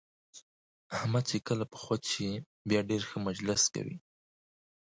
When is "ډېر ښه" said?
2.89-3.17